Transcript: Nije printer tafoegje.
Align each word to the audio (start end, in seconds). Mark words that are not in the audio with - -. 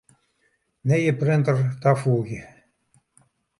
Nije 0.91 1.11
printer 1.19 1.61
tafoegje. 1.85 2.43